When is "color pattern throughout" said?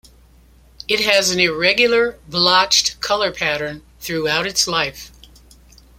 3.01-4.47